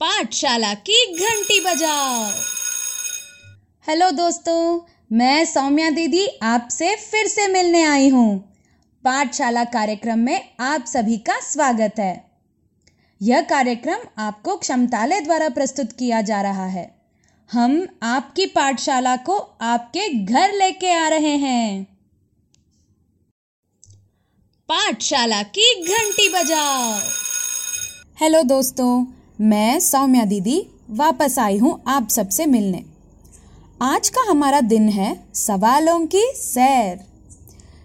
पाठशाला 0.00 0.74
की 0.74 1.14
घंटी 1.14 1.60
बजाओ। 1.60 2.24
हेलो 3.88 4.10
दोस्तों, 4.10 4.80
मैं 5.12 5.44
सौम्या 5.44 5.90
दीदी 5.90 6.26
आपसे 6.42 6.96
फिर 6.96 7.26
से 7.26 7.46
मिलने 7.48 7.82
आई 7.82 8.08
हूँ। 8.08 8.54
पाठशाला 9.04 9.64
कार्यक्रम 9.64 10.18
में 10.18 10.56
आप 10.60 10.84
सभी 10.84 11.16
का 11.18 11.40
स्वागत 11.40 11.94
है। 11.98 12.30
यह 13.22 13.40
कार्यक्रम 13.40 14.06
आपको 14.18 14.56
क्षमतालय 14.56 15.20
द्वारा 15.20 15.48
प्रस्तुत 15.48 15.92
किया 15.92 16.20
जा 16.20 16.42
रहा 16.42 16.66
है। 16.66 16.86
हम 17.50 17.88
आपकी 18.02 18.46
पाठशाला 18.46 19.16
को 19.16 19.38
आपके 19.62 20.08
घर 20.24 20.52
लेके 20.52 20.92
आ 20.92 21.08
रहे 21.08 21.36
हैं। 21.36 21.84
पाठशाला 24.68 25.42
की 25.42 25.74
घंटी 25.84 26.28
बजाओ। 26.28 26.98
हेलो 28.20 28.42
दोस्तों 28.42 29.15
मैं, 29.38 29.80
सौम्या 29.80 30.24
दीदी, 30.24 30.60
वापस 30.90 31.38
आई 31.38 31.56
हूँ 31.58 31.80
आप 31.86 32.08
सबसे 32.08 32.44
मिलने। 32.46 32.82
आज 33.82 34.08
का 34.08 34.20
हमारा 34.28 34.60
दिन 34.60 34.88
है 34.88 35.08
सवालों 35.34 35.98
की 36.06 36.22
सैर। 36.34 37.00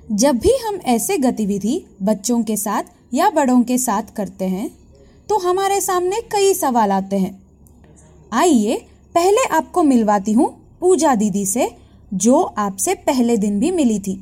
जब 0.07 0.37
भी 0.37 0.55
हम 0.57 0.75
ऐसे 0.85 1.17
गतिविधि 1.17 1.83
बच्चों 2.01 2.41
के 2.43 2.55
साथ 2.57 2.83
या 3.13 3.29
बड़ों 3.29 3.61
के 3.63 3.77
साथ 3.77 4.13
करते 4.15 4.45
हैं 4.45 4.69
तो 5.29 5.37
हमारे 5.39 5.81
सामने 5.81 6.21
कई 6.31 6.53
सवाल 6.53 6.91
आते 6.91 7.17
हैं। 7.17 7.37
आइए, 8.31 8.77
पहले 9.15 9.45
आपको 9.49 9.83
मिलवाती 9.83 10.31
हूँ 10.31 10.49
पूजा 10.79 11.13
दीदी 11.15 11.45
से, 11.45 11.69
जो 12.13 12.41
आपसे 12.41 12.95
पहले 12.95 13.37
दिन 13.37 13.59
भी 13.59 13.71
मिली 13.71 13.99
थी। 13.99 14.15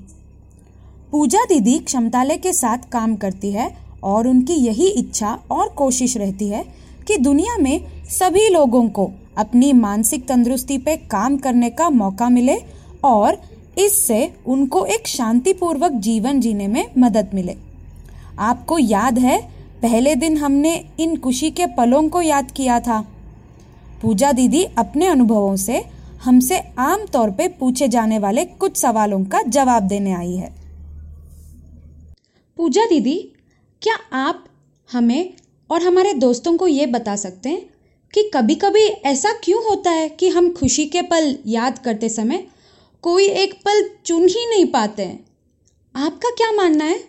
पूजा 1.11 1.45
दीदी 1.45 1.77
क्षमतालय 1.79 2.37
के 2.37 2.53
साथ 2.53 2.89
काम 2.91 3.15
करती 3.17 3.51
है 3.51 3.71
और 4.03 4.27
उनकी 4.27 4.53
यही 4.55 4.89
इच्छा 4.89 5.39
और 5.51 5.69
कोशिश 5.69 6.17
रहती 6.17 6.49
है 6.49 6.65
कि 7.09 7.17
दुनिया 7.17 7.57
में 7.57 8.03
सभी 8.05 8.49
लोगों 8.49 8.89
को 8.89 9.11
अपनी 9.37 9.73
मानसिक 9.73 10.27
तंदुरुस्ती 10.27 10.77
पे 10.77 10.97
काम 10.97 11.37
करने 11.37 11.69
का 11.69 11.89
मौका 11.89 12.29
मिले 12.29 12.57
और 13.03 13.37
इससे 13.77 14.33
उनको 14.45 14.85
एक 14.85 15.07
शांतिपूर्वक 15.07 15.91
जीवन 15.91 16.39
जीने 16.39 16.67
में 16.67 16.85
मदद 16.97 17.29
मिले। 17.33 17.55
आपको 18.39 18.77
याद 18.77 19.19
है, 19.19 19.39
पहले 19.81 20.15
दिन 20.15 20.37
हमने 20.37 20.85
इन 20.99 21.17
खुशी 21.17 21.51
के 21.51 21.65
पलों 21.65 22.09
को 22.09 22.21
याद 22.21 22.51
किया 22.51 22.79
था। 22.79 22.99
पूजा 24.01 24.31
दीदी 24.31 24.63
अपने 24.63 25.07
अनुभवों 25.07 25.55
से 25.55 25.83
हमसे 26.23 26.59
आम 26.79 27.05
तौर 27.05 27.31
पे 27.31 27.47
पूछे 27.47 27.87
जाने 27.87 28.19
वाले 28.19 28.45
कुछ 28.45 28.77
सवालों 28.77 29.23
का 29.25 29.41
जवाब 29.41 29.83
देने 29.83 30.11
आई 30.11 30.35
है। 30.35 30.53
पूजा 32.57 32.85
दीदी, 32.85 33.17
क्या 33.81 33.95
आप 34.13 34.45
हमें 34.91 35.33
और 35.71 35.81
हमारे 35.81 36.13
दोस्तों 36.13 36.57
को 36.57 36.67
ये 36.67 36.85
बता 36.85 37.15
सकते 37.15 37.49
हैं 37.49 37.69
कि 38.13 38.31
कभी 38.33 38.55
कभी 38.55 38.85
ऐसा 38.85 39.33
क्यों 39.33 39.63
होता 39.63 39.91
है 39.91 40.09
कि 40.09 40.29
हम 40.29 40.53
खुशी 40.53 40.85
के 40.85 41.01
पल 41.01 41.37
याद 41.47 41.79
करते 41.79 42.09
समय 42.09 42.47
कोई 43.01 43.25
एक 43.25 43.53
पल 43.53 43.89
चुन 44.05 44.27
ही 44.27 44.49
नहीं 44.49 44.65
पाते 44.65 45.03
हैं? 45.03 45.25
आपका 45.95 46.29
क्या 46.29 46.51
मानना 46.51 46.85
है? 46.85 47.03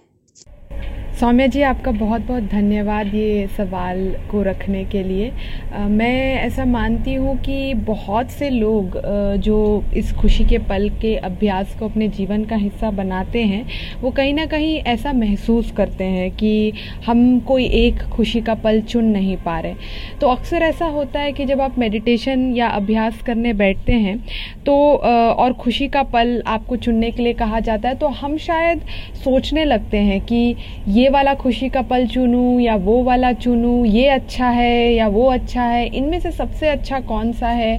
सौम्या 1.21 1.47
जी 1.47 1.63
आपका 1.63 1.91
बहुत 1.91 2.21
बहुत 2.27 2.43
धन्यवाद 2.51 3.15
ये 3.15 3.47
सवाल 3.57 3.99
को 4.31 4.43
रखने 4.43 4.85
के 4.85 5.03
लिए। 5.03 5.31
आ, 5.73 5.89
मैं 5.89 6.35
ऐसा 6.37 6.65
मानती 6.65 7.15
हूँ 7.15 7.37
कि 7.39 7.75
बहुत 7.87 8.31
से 8.31 8.49
लोग 8.51 8.97
आ, 8.97 9.37
जो 9.37 9.85
इस 9.97 10.13
खुशी 10.13 10.45
के 10.45 10.59
पल 10.59 10.89
के 11.03 11.15
अभ्यास 11.17 11.75
को 11.79 11.89
अपने 11.89 12.09
जीवन 12.09 12.45
का 12.45 12.57
हिस्सा 12.57 12.91
बनाते 12.91 13.43
हैं 13.43 13.65
वो 14.03 14.11
कहीं 14.11 14.33
ना 14.35 14.47
कहीं 14.47 14.79
ऐसा 14.93 15.13
महसूस 15.13 15.73
करते 15.77 16.05
हैं 16.05 16.31
कि 16.37 16.73
हम 17.07 17.39
कोई 17.41 17.67
एक 17.83 18.03
खुशी 18.13 18.41
का 18.41 18.55
पल 18.55 18.81
चुन 18.81 19.05
नहीं 19.05 19.37
पा 19.37 19.59
रहे। 19.61 19.75
तो 20.21 20.29
अक्सर 20.29 20.63
ऐसा 20.63 20.87
होता 20.87 21.21
है 21.21 21.33
कि 21.33 21.45
जब 21.47 21.61
आप 21.61 21.79
मेडिटेशन 21.79 22.51
या 22.57 22.69
अभ्यास 22.71 23.23
करने 23.27 23.53
बैठते 23.53 23.93
हैं 24.07 24.19
तो 24.67 24.95
आ, 24.95 25.11
और 25.11 25.53
खुशी 25.53 25.89
का 25.89 26.03
पल 26.17 26.43
आपको 26.47 26.77
चुनने 26.79 27.11
के 27.11 27.23
लिए 27.23 27.33
कहा 27.35 27.61
जाता 27.61 27.89
है 27.89 27.95
तो 27.95 28.09
हम 28.23 28.37
शायद 28.49 28.89
सोचने 29.25 29.65
लगते 29.65 29.99
हैं 29.99 30.21
कि 30.25 30.55
ये 30.89 31.09
वाला 31.11 31.35
खुशी 31.35 31.69
का 31.69 31.83
पल 31.83 32.07
चुनूँ 32.07 32.61
या 32.61 32.75
वो 32.77 33.03
वाला 33.05 33.33
चुनूँ, 33.33 33.87
ये 33.87 34.07
अच्छा 34.09 34.49
है 34.49 34.93
या 34.95 35.09
वो 35.09 35.27
अच्छा 35.33 35.63
है, 35.63 35.87
इनमें 35.87 36.19
से 36.21 36.31
सबसे 36.31 36.69
अच्छा 36.69 37.01
कौन 37.01 37.33
सा 37.33 37.49
है? 37.49 37.79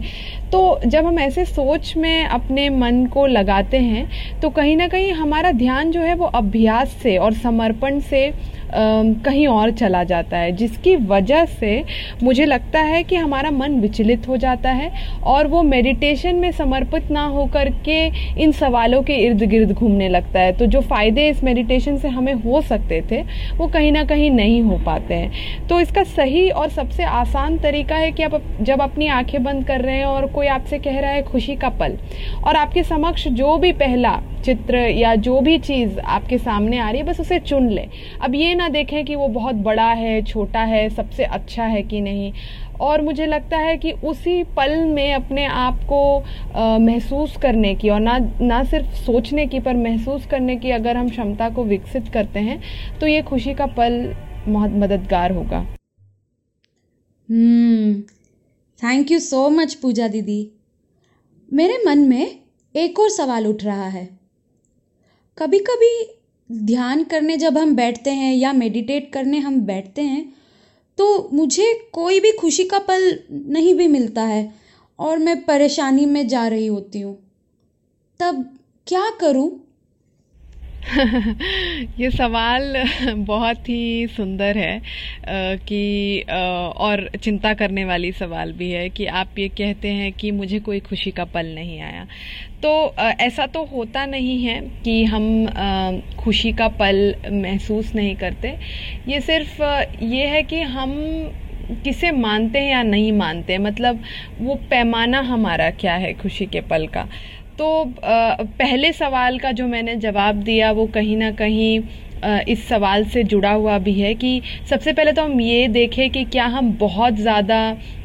तो 0.51 0.79
जब 0.85 1.05
हम 1.05 1.19
ऐसे 1.19 1.45
सोच 1.45 1.93
में 1.97 2.25
अपने 2.25 2.69
मन 2.69 3.05
को 3.05 3.25
लगाते 3.27 3.77
हैं 3.79 4.39
तो 4.41 4.49
कहीं 4.49 4.75
ना 4.77 4.87
कहीं 4.87 5.11
हमारा 5.13 5.51
ध्यान 5.51 5.91
जो 5.91 6.01
है 6.01 6.15
वो 6.15 6.25
अभ्यास 6.35 6.95
से 7.03 7.17
और 7.17 7.33
समर्पण 7.33 7.99
से 7.99 8.31
कहीं 8.73 9.45
और 9.47 9.71
चला 9.71 10.03
जाता 10.03 10.37
है, 10.37 10.51
जिसकी 10.51 10.95
वजह 11.05 11.45
से 11.45 11.83
मुझे 12.23 12.45
लगता 12.45 12.79
है 12.81 13.03
कि 13.03 13.15
हमारा 13.15 13.51
मन 13.51 13.79
विचलित 13.81 14.27
हो 14.27 14.37
जाता 14.37 14.71
है 14.71 14.91
और 15.25 15.47
वो 15.47 15.61
मेडिटेशन 15.63 16.35
में 16.35 16.51
समर्पित 16.51 17.11
ना 17.11 17.25
होकर 17.27 17.69
के 17.85 17.99
इन 18.41 18.51
सवालों 18.53 19.01
के 19.03 19.15
इर्द 19.17 19.43
गिर्द 19.43 19.71
घूमने 19.71 20.09
लगता 20.09 20.39
है। 20.39 20.51
तो 20.51 20.65
जो 20.65 20.81
फ़ायदे 20.81 21.27
इस 21.29 21.43
मेडिटेशन 21.43 21.97
से 21.97 22.07
हमें 22.09 22.33
हो 22.35 22.61
सकते 22.61 23.01
थे, 23.11 23.21
वो 23.57 23.67
कहीं 23.67 23.91
ना 23.91 24.03
कहीं 24.05 24.29
नहीं 24.31 24.61
हो 24.61 24.77
पाते 24.85 25.13
हैं। 25.13 25.67
तो 25.67 25.79
इसका 25.79 26.03
सही 26.05 26.49
और 26.51 26.69
सबसे 26.71 27.03
आसान 27.03 27.57
तरीका 27.59 27.95
है 27.95 28.11
कि 28.11 28.23
आप 28.23 28.41
जब 28.61 28.81
अपनी 28.81 29.07
आँखें 29.09 29.43
बंद 29.43 29.65
कर 29.67 29.81
रहे 29.81 29.97
हैं 29.97 30.05
और 30.05 30.27
कोई 30.31 30.47
आपसे 30.49 30.79
कह 30.79 30.99
रहा 30.99 31.11
है 31.11 31.21
खुशी 31.23 31.55
का 31.55 31.69
पल, 31.71 31.97
और 32.43 32.55
आपके 32.55 32.83
समक्ष 32.83 33.27
जो 33.29 33.57
भी 33.57 33.71
पहला 33.73 34.19
चित्र 34.41 34.77
या 34.77 35.13
जो 35.17 35.39
भी 35.41 35.57
चीज़ 35.59 35.99
आपके 35.99 36.37
सामने 36.37 36.77
आ 36.77 36.89
रही 36.89 36.99
है, 37.01 37.05
बस 37.05 37.19
उसे 37.19 37.39
चुन 37.41 37.69
लें। 37.69 37.89
अब 38.21 38.35
ये 38.35 38.53
ना 38.55 38.67
देखें 38.69 39.03
कि 39.05 39.15
वो 39.15 39.27
बहुत 39.29 39.55
बड़ा 39.63 39.91
है, 39.93 40.21
छोटा 40.23 40.63
है, 40.63 40.89
सबसे 40.89 41.23
अच्छा 41.25 41.63
है 41.65 41.81
कि 41.83 42.01
नहीं। 42.01 42.31
और 42.81 43.01
मुझे 43.01 43.25
लगता 43.25 43.57
है 43.57 43.75
कि 43.77 43.91
उसी 43.91 44.43
पल 44.57 44.75
में 44.85 45.13
अपने 45.13 45.45
आप 45.45 45.79
को 45.91 46.79
महसूस 46.79 47.35
करने 47.37 47.73
की 47.75 47.89
और 47.89 47.99
ना 47.99 48.17
ना 48.41 48.63
सिर्फ़ 48.63 48.95
सोचने 48.95 49.45
की, 49.47 49.59
पर 49.59 49.75
महसूस 49.75 50.25
करने 50.25 50.55
की 50.55 50.71
अगर 50.71 50.97
हम 50.97 51.09
क्षमता 51.09 51.49
को 51.49 51.63
विकसित 51.63 52.07
करते 52.07 52.39
हैं 52.39 52.61
तो 52.99 53.07
ये 53.07 53.21
खुशी 53.21 53.53
का 53.53 53.65
पल 53.67 54.15
बहुत 54.47 54.71
मददगार 54.73 55.31
होगा। 55.31 55.63
Thank 58.81 59.11
you 59.11 59.19
so 59.19 59.49
much 59.49 59.73
Pooja 59.73 60.07
दीदी। 60.07 60.47
मेरे 61.49 61.77
मन 61.87 61.99
में 61.99 62.39
एक 62.75 62.99
और 62.99 63.09
सवाल 63.09 63.47
उठ 63.47 63.63
रहा 63.63 63.87
है। 63.87 64.20
कभी 65.41 65.59
कभी 65.59 66.17
ध्यान 66.65 67.03
करने 67.03 67.37
जब 67.37 67.57
हम 67.57 67.75
बैठते 67.75 68.09
हैं 68.09 68.35
या 68.35 68.53
मेडिटेट 68.53 69.13
करने 69.13 69.37
हम 69.37 69.61
बैठते 69.61 70.01
हैं 70.01 70.33
तो 70.97 71.29
मुझे 71.33 71.89
कोई 71.93 72.19
भी 72.19 72.31
खुशी 72.31 72.63
का 72.63 72.79
पल 72.79 73.19
नहीं 73.31 73.73
भी 73.75 73.87
मिलता 73.87 74.23
है 74.23 74.53
और 74.99 75.17
मैं 75.17 75.45
परेशानी 75.45 76.05
में 76.05 76.27
जा 76.27 76.47
रही 76.47 76.67
होती 76.67 77.01
हूँ। 77.01 77.17
तब 78.19 78.57
क्या 78.87 79.09
करूँ? 79.09 79.70
ये 81.99 82.09
सवाल 82.11 82.75
बहुत 83.27 83.67
ही 83.69 84.07
सुंदर 84.11 84.57
है 84.57 84.81
कि 85.67 85.81
और 86.77 87.07
चिंता 87.23 87.53
करने 87.53 87.83
वाली 87.85 88.11
सवाल 88.11 88.51
भी 88.53 88.71
है 88.71 88.87
कि 88.89 89.05
आप 89.21 89.33
ये 89.39 89.47
कहते 89.49 89.87
हैं 89.93 90.11
कि 90.13 90.31
मुझे 90.31 90.59
कोई 90.59 90.79
खुशी 90.81 91.11
का 91.11 91.25
पल 91.35 91.53
नहीं 91.55 91.79
आया। 91.81 92.05
तो 92.63 92.71
ऐसा 93.21 93.45
तो 93.47 93.63
होता 93.65 94.05
नहीं 94.05 94.41
है 94.43 94.59
कि 94.85 95.03
हम 95.05 95.47
खुशी 96.19 96.53
का 96.53 96.67
पल 96.81 97.13
महसूस 97.33 97.93
नहीं 97.95 98.15
करते। 98.15 98.57
ये 99.07 99.21
सिर्फ़ 99.21 99.61
ये 100.03 100.27
है 100.27 100.43
कि 100.43 100.61
हम 100.77 100.93
किसे 101.85 102.11
मानते 102.11 102.59
हैं 102.59 102.71
या 102.71 102.81
नहीं 102.83 103.11
मानते 103.13 103.57
मतलब 103.59 104.01
वो 104.39 104.55
पैमाना 104.71 105.19
हमारा 105.23 105.69
क्या 105.79 105.93
है 105.97 106.13
खुशी 106.15 106.45
के 106.47 106.61
पल 106.63 106.87
का? 106.87 107.07
तो 107.57 107.67
पहले 107.97 108.91
सवाल 108.93 109.37
का 109.39 109.51
जो 109.51 109.67
मैंने 109.67 109.95
जवाब 109.95 110.35
दिया 110.43 110.71
वो 110.71 110.85
कहीं 110.87 111.17
ना 111.17 111.31
कहीं 111.31 111.79
इस 112.49 112.67
सवाल 112.67 113.05
से 113.05 113.23
जुड़ा 113.23 113.51
हुआ 113.51 113.77
भी 113.77 113.93
है 113.93 114.13
कि 114.15 114.41
सबसे 114.69 114.93
पहले 114.93 115.11
तो 115.11 115.23
हम 115.23 115.39
ये 115.41 115.67
देखें 115.67 116.09
कि 116.09 116.23
क्या 116.25 116.45
हम 116.47 116.71
बहुत 116.77 117.13
ज़्यादा 117.17 117.59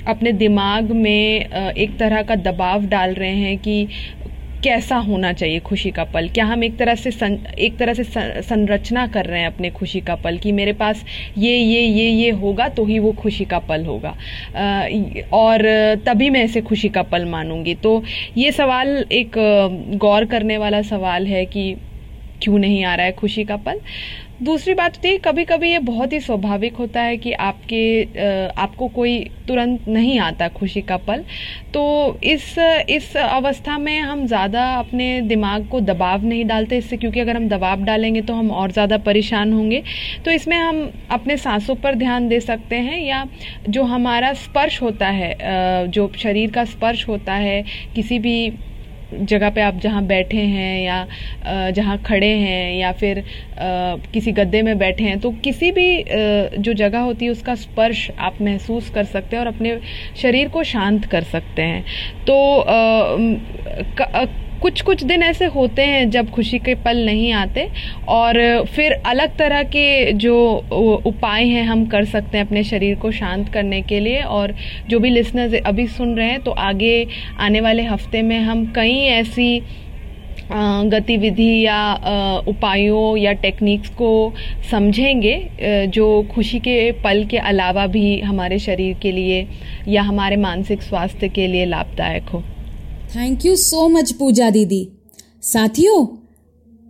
अपने 0.08 0.32
दिमाग 0.34 0.90
में 0.92 1.72
एक 1.74 1.98
तरह 1.98 2.22
का 2.22 2.34
दबाव 2.42 2.86
डाल 2.86 3.14
रहे 3.14 3.34
हैं 3.34 3.56
कि 3.58 3.86
कैसा 4.64 4.96
होना 4.98 5.32
चाहिए 5.32 5.60
खुशी 5.60 5.90
का 5.90 6.04
पल? 6.04 6.28
क्या 6.28 6.44
हम 6.44 6.64
एक 6.64 6.76
तरह 6.76 6.94
से 6.94 7.10
सं, 7.10 7.36
एक 7.58 7.76
तरह 7.78 7.94
से 7.94 8.04
संरचना 8.42 9.06
कर 9.06 9.26
रहे 9.26 9.40
हैं 9.40 9.46
अपने 9.46 9.70
खुशी 9.70 10.00
का 10.00 10.14
पल 10.14 10.38
कि 10.38 10.52
मेरे 10.52 10.72
पास 10.72 11.04
ये 11.38 11.56
ये 11.56 11.80
ये 11.80 12.08
ये 12.10 12.30
होगा 12.32 12.68
तो 12.68 12.84
ही 12.84 12.98
वो 12.98 13.12
खुशी 13.12 13.44
का 13.44 13.58
पल 13.58 13.84
होगा। 13.86 14.14
और 15.32 15.64
तभी 16.06 16.30
मैं 16.30 16.44
इसे 16.44 16.60
खुशी 16.60 16.88
का 16.88 17.02
पल 17.02 17.24
मानूँगी। 17.24 17.74
तो 17.74 18.02
ये 18.36 18.52
सवाल 18.52 18.96
एक 19.12 19.32
गौर 19.96 20.24
करने 20.24 20.56
वाला 20.58 20.82
सवाल 20.82 21.26
है 21.26 21.44
कि 21.46 21.74
क्यों 22.42 22.58
नहीं 22.58 22.84
आ 22.84 22.94
रहा 22.94 23.06
है 23.06 23.12
खुशी 23.12 23.44
का 23.44 23.56
पल? 23.56 23.80
दूसरी 24.38 24.72
बात 24.74 24.96
थी 25.04 25.16
कभी 25.18 25.44
कभी 25.44 25.70
ये 25.70 25.78
बहुत 25.80 26.12
ही 26.12 26.18
स्वाभाविक 26.20 26.76
होता 26.76 27.00
है 27.00 27.16
कि 27.16 27.32
आपके 27.32 28.02
आपको 28.56 28.88
कोई 28.88 29.18
तुरंत 29.48 29.86
नहीं 29.88 30.18
आता 30.20 30.48
खुशी 30.48 30.80
का 30.82 30.96
पल। 30.98 31.22
तो 31.74 31.84
इस 32.24 32.58
इस 32.90 33.16
अवस्था 33.16 33.78
में 33.78 33.98
हम 34.00 34.26
ज़्यादा 34.26 34.64
अपने 34.74 35.20
दिमाग 35.22 35.66
को 35.68 35.80
दबाव 35.82 36.24
नहीं 36.24 36.44
डालते 36.46 36.78
इससे, 36.78 36.96
क्योंकि 36.96 37.20
अगर 37.20 37.36
हम 37.36 37.48
दबाव 37.48 37.84
डालेंगे 37.84 38.22
तो 38.22 38.34
हम 38.34 38.50
और 38.50 38.72
ज़्यादा 38.72 38.98
परेशान 39.00 39.52
होंगे। 39.52 39.82
तो 40.24 40.30
इसमें 40.30 40.56
हम 40.56 40.90
अपने 41.10 41.36
सांसों 41.38 41.74
पर 41.76 41.94
ध्यान 41.94 42.28
दे 42.28 42.40
सकते 42.42 42.76
हैं 42.78 43.00
या 43.00 43.24
जो 43.68 43.82
हमारा 43.86 44.32
स्पर्श 44.36 44.80
होता 44.82 45.08
है 45.08 45.34
जो 45.88 46.10
शरीर 46.18 46.50
का 46.50 46.64
स्पर्श 46.66 47.08
होता 47.08 47.34
है, 47.34 47.62
किसी 47.94 48.18
भी 48.18 48.52
जगह 49.12 49.50
पे 49.50 49.60
आप 49.60 49.78
जहाँ 49.80 50.02
बैठे 50.06 50.36
हैं 50.36 50.80
या 50.82 51.70
जहाँ 51.70 51.96
खड़े 51.98 52.30
हैं 52.30 52.74
या 52.74 52.92
फिर 52.92 53.22
किसी 54.12 54.32
गद्दे 54.32 54.62
में 54.62 54.78
बैठे 54.78 55.04
हैं 55.04 55.18
तो 55.20 55.30
किसी 55.44 55.70
भी 55.72 56.04
जो 56.58 56.72
जगह 56.74 56.98
होती 57.00 57.24
है 57.24 57.30
उसका 57.30 57.54
स्पर्श 57.54 58.10
आप 58.18 58.40
महसूस 58.42 58.90
कर 58.90 59.04
सकते 59.04 59.36
हैं 59.36 59.44
और 59.44 59.52
अपने 59.54 59.78
शरीर 60.22 60.48
को 60.48 60.62
शांत 60.64 61.04
कर 61.04 61.22
सकते 61.24 61.62
हैं। 61.62 61.84
तो 62.26 62.36
कुछ 64.62 64.80
कुछ 64.82 65.02
दिन 65.04 65.22
ऐसे 65.22 65.44
होते 65.44 65.82
हैं 65.82 66.08
जब 66.10 66.30
खुशी 66.30 66.58
के 66.58 66.74
पल 66.74 67.04
नहीं 67.06 67.32
आते 67.32 67.68
और 68.08 68.64
फिर 68.66 68.92
अलग 68.92 69.36
तरह 69.38 69.62
के 69.62 70.12
जो 70.12 70.36
उपाय 71.06 71.44
हैं 71.44 71.64
हम 71.64 71.86
कर 71.86 72.04
सकते 72.04 72.38
हैं 72.38 72.44
अपने 72.46 72.62
शरीर 72.64 72.98
को 72.98 73.10
शांत 73.10 73.48
करने 73.48 73.80
के 73.82 74.00
लिए 74.00 74.22
और 74.22 74.54
जो 74.88 74.98
भी 74.98 75.10
लिसनर्स 75.10 75.54
अभी 75.62 75.86
सुन 75.86 76.16
रहे 76.16 76.30
हैं 76.30 76.40
तो 76.40 76.50
आगे 76.50 77.06
आने 77.38 77.60
वाले 77.60 77.82
हफ़्ते 77.82 78.22
में 78.22 78.38
हम 78.38 78.72
कई 78.72 78.96
ऐसी 79.12 79.60
गतिविधि 80.90 81.50
या 81.66 81.78
उपायों 82.48 83.16
या 83.16 83.32
टेक्निक्स 83.32 83.88
को 83.90 84.10
समझेंगे 84.70 85.36
जो 85.86 86.26
खुशी 86.34 86.58
के 86.58 86.90
पल 87.04 87.24
के 87.24 87.38
अलावा 87.38 87.86
भी 87.86 88.20
हमारे 88.20 88.58
शरीर 88.58 88.98
के 89.02 89.12
लिए 89.12 89.46
या 89.88 90.02
हमारे 90.02 90.36
मानसिक 90.36 90.82
स्वास्थ्य 90.82 91.28
के 91.28 91.46
लिए 91.46 91.64
लाभदायक 91.64 92.28
हो। 92.28 92.42
Thank 93.16 93.44
you 93.46 93.54
so 93.56 93.86
much 93.88 94.10
Pooja 94.12 94.48
दीदी 94.50 94.88
साथियों, 95.42 96.06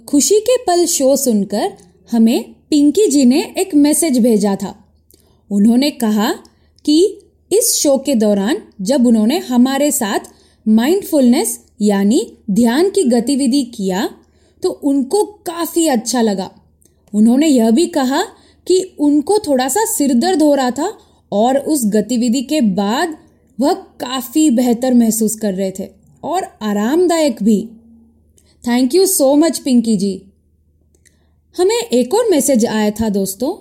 खुशी 0.09 0.39
के 0.41 0.57
पल 0.57 0.85
शो 0.87 1.17
सुनकर 1.17 1.73
हमें 2.11 2.55
पिंकी 2.71 3.07
जी 3.07 3.25
ने 3.25 3.43
एक 3.59 3.75
मैसेज 3.75 4.19
भेजा 4.19 4.55
था। 4.57 4.75
उन्होंने 5.51 5.91
कहा 5.91 6.31
कि 6.85 6.97
इस 7.51 7.73
शो 7.75 7.97
के 7.99 8.15
दौरान 8.15 8.57
जब 8.81 9.07
उन्होंने 9.07 9.39
हमारे 9.39 9.91
साथ 9.91 10.29
माइंडफुलनेस 10.67 11.59
यानी 11.81 12.21
ध्यान 12.51 12.91
की 12.91 13.03
गतिविधि 13.03 13.63
किया 13.65 14.09
तो 14.63 14.71
उनको 14.71 15.23
काफ़ी 15.25 15.87
अच्छा 15.89 16.23
लगा। 16.23 16.51
उन्होंने 17.13 17.47
यह 17.47 17.71
भी 17.71 17.87
कहा 17.87 18.23
कि 18.67 18.81
उनको 19.01 19.39
थोड़ा 19.39 19.69
सा 19.69 19.85
सिरदर्द 19.85 20.43
हो 20.43 20.55
रहा 20.55 20.71
था 20.71 20.93
और 21.33 21.59
उस 21.59 21.87
गतिविधि 21.87 22.43
के 22.43 22.61
बाद 22.61 23.17
वह 23.59 23.73
काफ़ी 24.01 24.49
बेहतर 24.51 24.95
महसूस 24.95 25.35
कर 25.35 25.55
रहे 25.55 25.71
थे। 25.71 25.96
और 26.27 26.49
आरामदायक 26.63 27.43
भी। 27.43 27.61
Thank 28.65 28.95
you 28.95 29.07
so 29.07 29.35
much 29.35 29.59
Pinky 29.59 29.97
ji 29.97 30.23
हमें 31.57 31.77
एक 31.77 32.15
और 32.15 32.31
मैसेज 32.31 32.67
आया 32.67 32.91
था 32.91 33.09
दोस्तों, 33.09 33.53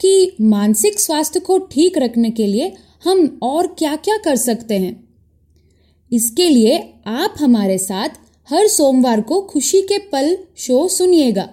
कि 0.00 0.36
मानसिक 0.40 1.00
स्वास्थ्य 1.00 1.40
को 1.40 1.58
ठीक 1.58 1.98
रखने 1.98 2.30
के 2.30 2.46
लिए 2.46 2.72
हम 3.04 3.38
और 3.42 3.66
क्या 3.78 3.96
क्या 3.96 4.16
कर 4.16 4.36
सकते 4.36 4.78
हैं। 4.78 5.08
इसके 6.12 6.48
लिए 6.48 6.78
आप 7.06 7.34
हमारे 7.40 7.78
साथ 7.78 8.08
हर 8.48 8.66
सोमवार 8.66 9.20
को 9.20 9.40
खुशी 9.42 9.80
के 9.82 9.98
पल 9.98 10.36
शो 10.56 10.86
सुनिएगा। 10.88 11.48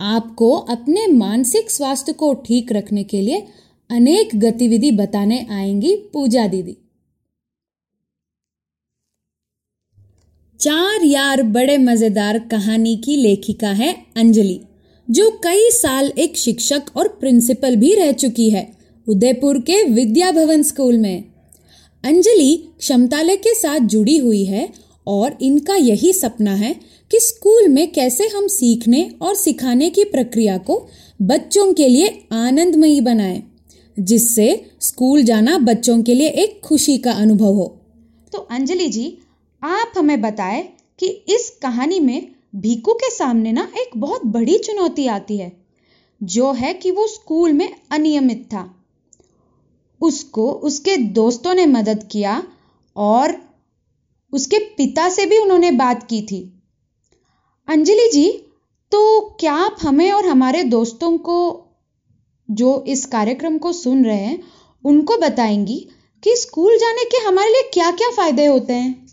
आपको 0.00 0.50
अपने 0.70 1.06
मानसिक 1.06 1.70
स्वास्थ्य 1.70 2.12
को 2.12 2.32
ठीक 2.34 2.72
रखने 2.72 3.04
के 3.04 3.20
लिए 3.20 3.46
अनेक 3.90 4.28
गतिविधि 4.34 4.90
बताने 4.90 5.46
आएँगी 5.50 5.94
पूजा 6.12 6.46
दीदी। 6.46 6.76
चार 10.60 11.04
यार 11.04 11.42
बड़े 11.42 11.78
मज़ेदार 11.78 12.38
कहानी 12.38 12.96
की 12.96 13.16
लेखिका 13.16 13.68
है 13.68 13.92
अंजलि 14.16 14.60
जो 15.08 15.30
कई 15.44 15.70
साल 15.70 16.12
एक 16.18 16.36
शिक्षक 16.36 16.96
और 16.96 17.08
प्रिंसिपल 17.08 17.76
भी 17.76 17.94
रह 17.94 18.12
चुकी 18.12 18.50
है 18.50 18.76
उदयपुर 19.06 19.58
के 19.60 19.82
विद्या 19.84 20.30
भवन 20.32 20.62
स्कूल 20.62 20.98
में। 20.98 21.24
अंजलि 22.04 22.56
क्षमतालय 22.78 23.36
के 23.36 23.54
साथ 23.54 23.80
जुड़ी 23.80 24.16
हुई 24.16 24.44
है 24.44 24.68
और 25.06 25.38
इनका 25.42 25.74
यही 25.74 26.12
सपना 26.12 26.54
है 26.54 26.74
कि 27.10 27.20
स्कूल 27.20 27.68
में 27.68 27.92
कैसे 27.92 28.26
हम 28.26 28.46
सीखने 28.46 29.10
और 29.22 29.34
सिखाने 29.34 29.90
की 29.90 30.04
प्रक्रिया 30.04 30.58
को 30.58 30.86
बच्चों 31.22 31.72
के 31.72 31.88
लिए 31.88 32.26
आनंदमयी 32.32 33.00
बनाएँ, 33.00 33.42
जिससे 33.98 34.64
स्कूल 34.80 35.22
जाना 35.22 35.58
बच्चों 35.58 36.02
के 36.02 36.14
लिए 36.14 36.28
एक 36.28 36.60
खुशी 36.64 36.98
का 36.98 37.12
अनुभव 37.12 37.54
हो। 37.54 37.66
तो 38.32 38.38
अंजलि 38.38 38.88
जी 38.88 39.16
आप 39.62 39.92
हमें 39.98 40.20
बताएँ 40.20 40.62
कि 40.98 41.06
इस 41.06 41.58
कहानी 41.62 42.00
में 42.00 42.34
भीकू 42.56 42.92
के 42.92 43.10
सामने 43.10 43.52
ना 43.52 43.72
एक 43.76 43.90
बहुत 43.96 44.24
बड़ी 44.26 44.58
चुनौती 44.58 45.06
आती 45.06 45.36
है, 45.38 45.52
जो 46.22 46.52
है 46.52 46.74
कि 46.74 46.90
वो 46.90 47.06
स्कूल 47.06 47.52
में 47.52 47.76
अनियमित 47.90 48.44
था। 48.44 48.74
उसको, 50.00 50.50
उसके 50.50 50.96
दोस्तों 50.96 51.54
ने 51.54 51.66
मदद 51.66 52.08
किया 52.12 52.42
और 52.96 53.36
उसके 54.32 54.58
पिता 54.58 55.08
से 55.08 55.26
भी 55.26 55.38
उन्होंने 55.38 55.70
बात 55.70 56.02
की 56.02 56.22
थी। 56.22 56.40
अंजलि 57.68 58.08
जी 58.12 58.28
तो 58.92 59.20
क्या 59.40 59.52
आप 59.54 59.76
हमें 59.82 60.12
और 60.12 60.26
हमारे 60.26 60.64
दोस्तों 60.64 61.18
को 61.18 61.66
जो 62.48 62.84
इस 62.88 63.04
कार्यक्रम 63.06 63.58
को 63.58 63.72
सुन 63.72 64.04
रहे 64.04 64.16
हैं, 64.16 64.42
उनको 64.84 65.16
बताएँगी 65.16 65.78
कि 66.22 66.36
स्कूल 66.36 66.76
जाने 66.76 67.04
के 67.04 67.16
हमारे 67.16 67.50
लिए 67.50 67.70
क्या 67.72 67.90
क्या 67.90 68.10
फ़ायदे 68.10 68.46
होते 68.46 68.72
हैं? 68.72 69.09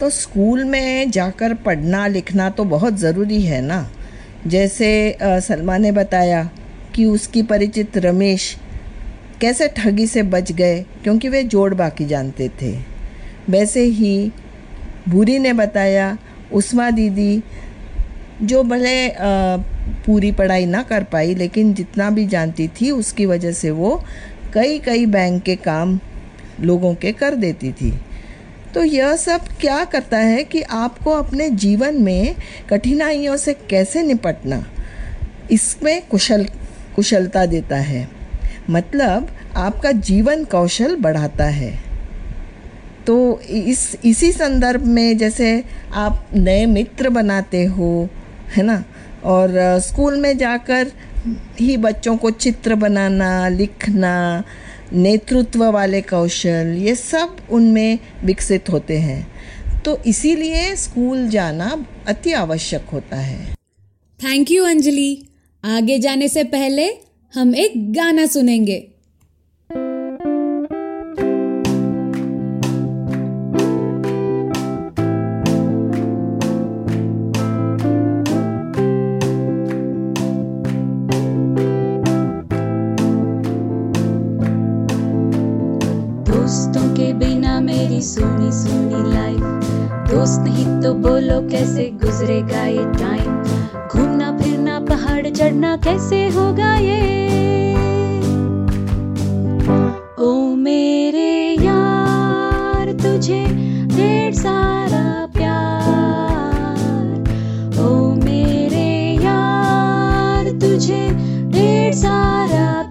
तो 0.00 0.10
स्कूल 0.10 0.64
में 0.64 1.10
जाकर 1.10 1.54
पढ़ना 1.54 2.06
लिखना 2.06 2.48
तो 2.50 2.64
बहुत 2.66 2.98
ज़रूरी 2.98 3.40
है 3.42 3.60
ना। 3.60 3.88
जैसे 4.46 5.16
सलमा 5.22 5.76
ने 5.78 5.92
बताया 5.92 6.42
कि 6.94 7.04
उसकी 7.04 7.42
परिचित 7.42 7.96
रमेश 7.98 8.56
कैसे 9.40 9.68
ठगी 9.68 10.06
से 10.06 10.22
बच 10.24 10.52
गए, 10.52 10.80
क्योंकि 11.02 11.28
वे 11.28 11.42
जोड़ 11.44 11.74
बाकी 11.74 12.04
जानते 12.06 12.48
थे। 12.62 12.74
वैसे 13.48 13.82
ही 13.82 14.30
भूरी 15.08 15.38
ने 15.38 15.52
बताया, 15.52 16.16
उस्मा 16.52 16.90
दीदी 16.90 17.42
जो 18.42 18.62
भले 18.62 18.96
पूरी 20.06 20.32
पढ़ाई 20.32 20.66
ना 20.66 20.82
कर 20.82 21.04
पाई, 21.04 21.34
लेकिन 21.34 21.72
जितना 21.74 22.10
भी 22.10 22.26
जानती 22.26 22.68
थी, 22.70 22.90
उसकी 22.90 23.26
वजह 23.26 23.52
से 23.52 23.70
वो 23.70 24.02
कई 24.54 24.78
कई 24.78 25.06
बैंक 25.06 25.42
के 25.42 25.56
काम 25.56 25.98
लोगों 26.60 26.94
के 26.94 27.12
कर 27.12 27.34
देती 27.34 27.72
थी। 27.72 27.92
तो 28.74 28.84
यह 28.84 29.16
सब 29.16 29.46
क्या 29.60 29.84
करता 29.84 30.18
है 30.18 30.44
कि 30.44 30.62
आपको 30.62 31.10
अपने 31.10 31.48
जीवन 31.50 32.02
में 32.02 32.34
कठिनाइयों 32.70 33.36
से 33.36 33.54
कैसे 33.70 34.02
निपटना, 34.02 34.64
इसमें 35.50 36.06
कुशल, 36.08 36.46
कुशलता 36.96 37.46
देता 37.46 37.76
है। 37.76 38.08
मतलब 38.70 39.28
आपका 39.56 39.92
जीवन 39.92 40.44
कौशल 40.44 40.96
बढ़ाता 40.96 41.44
है। 41.44 41.72
तो 43.06 43.40
इस, 43.40 43.96
इसी 44.04 44.32
संदर्भ 44.32 44.84
में 44.86 45.16
जैसे 45.18 45.64
आप 45.94 46.26
नए 46.34 46.66
मित्र 46.66 47.08
बनाते 47.08 47.64
हो, 47.64 48.08
है 48.56 48.62
ना? 48.62 48.84
और 49.24 49.78
स्कूल 49.78 50.20
में 50.20 50.36
जाकर 50.38 50.92
ही 51.60 51.76
बच्चों 51.76 52.16
को 52.16 52.30
चित्र 52.30 52.74
बनाना, 52.74 53.48
लिखना 53.48 54.44
नेतृत्व 54.92 55.64
वाले 55.64 56.00
कौशल, 56.00 56.76
ये 56.78 56.94
सब 56.94 57.36
उनमें 57.50 57.98
विकसित 58.24 58.70
होते 58.70 58.98
हैं। 58.98 59.32
तो 59.82 60.02
इसीलिए 60.06 60.76
स्कूल 60.76 61.28
जाना 61.28 61.86
अति 62.08 62.32
आवश्यक 62.32 62.86
होता 62.92 63.16
है। 63.16 63.54
थैंक 64.24 64.50
यू 64.50 64.64
अंजलि 64.64 65.26
आगे 65.64 65.98
जाने 65.98 66.28
से 66.28 66.44
पहले 66.44 66.88
हम 67.34 67.54
एक 67.54 67.92
गाना 67.92 68.26
सुनेंगे। 68.26 68.88
कैसे 91.50 91.84
गुजरेगा 92.02 92.64
ये 92.66 92.84
टाइम 92.84 93.42
घूमना 93.88 94.30
फिरना, 94.38 94.78
पहाड़ 94.80 95.28
चढ़ना 95.28 95.76
कैसे 95.76 96.28
होगा 96.28 96.74
ये? 96.74 97.00
ओ 100.18 100.54
मेरे 100.54 101.30
यार, 101.64 102.92
तुझे 102.92 103.44
ढेर 103.86 104.32
सारा 104.34 105.26
प्यार। 105.36 107.06
ओ 107.80 108.14
मेरे 108.14 108.88
यार, 109.24 110.50
तुझे 110.50 111.02
सारा 111.92 112.87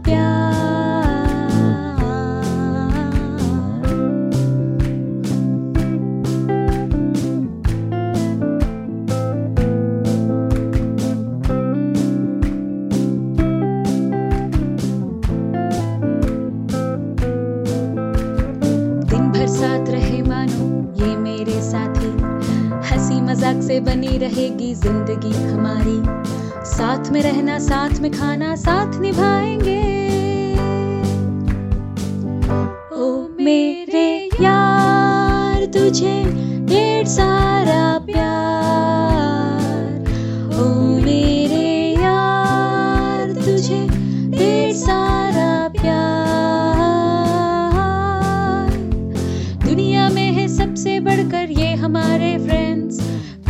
साथ 26.78 27.12
में 27.12 27.22
रहना 27.24 27.58
साथ 27.60 28.00
में 28.02 28.12
खाना 28.12 28.56
साथ 28.56 29.00
निभाएँगे 29.02 29.47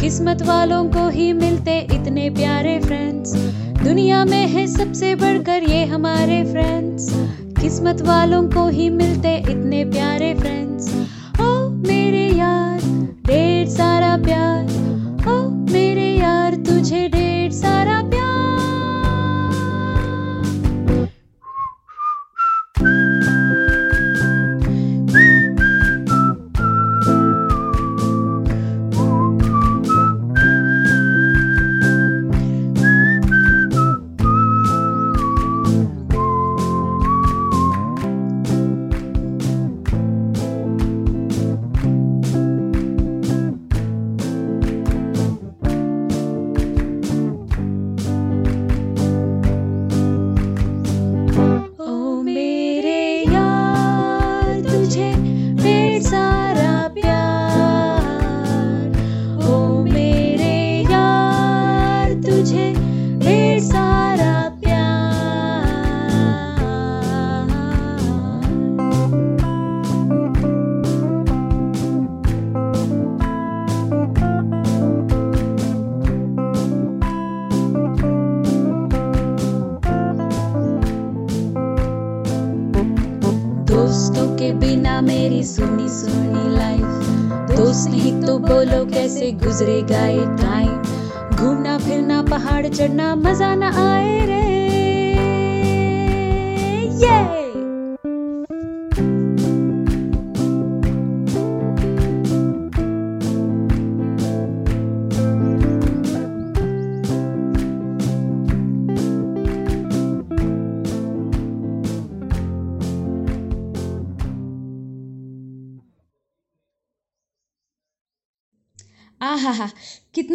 किस्मत 0.08 0.42
वालों 0.42 0.84
को 0.86 1.08
ही 1.10 1.34
मिलते 1.34 1.80
इतने 1.94 2.30
प्यारे 2.30 2.80
फ्रेंड्स 2.80 3.34
दुनिया 3.84 4.24
में 4.26 4.48
है 4.48 4.66
सबसे 4.68 5.14
बढ़कर 5.16 5.64
ये 5.64 5.84
हमारे 5.86 6.44
फ्रेंड्स 6.44 7.10
किस्मत 7.62 8.02
वालों 8.02 8.42
को 8.50 8.68
ही 8.68 8.90
मिलते 8.90 9.36
इतने 9.38 9.84
प्यारे 9.86 10.34
फ्रेंड्स 10.36 10.88
ओ 11.42 11.70
मेरे 11.70 12.26
यार, 12.38 12.80
ढेर 13.28 13.68
सारा 13.68 14.16
प्यार। 14.18 14.64
ओ 15.30 15.50
मेरे 15.74 16.10
यार, 16.18 16.56
तुझे 16.56 17.08
ढेर 17.08 17.52
सारा 17.52 18.02
प्यार। 18.02 18.17
दोस्तों 83.88 84.26
के 84.36 84.52
बिना 84.52 85.02
मेरी 85.02 85.44
सुनी 85.44 85.88
सुनी 85.90 86.56
लाइफ 86.56 87.52
दोस्त 87.52 87.90
नहीं 87.90 88.12
तो 88.22 88.38
बोलो 88.40 88.84
कैसे 88.86 89.32
गुजरेगा 89.44 90.06
ये 90.08 90.26
टाइम 90.42 90.74
घूमना 91.36 91.78
फिरना, 91.78 92.22
पहाड़ 92.22 92.68
चढ़ना, 92.68 93.16
मज़ा 93.16 93.54
ना 93.56 93.70
आए 93.84 94.20
रे। 94.26 94.42
ये 97.04 97.47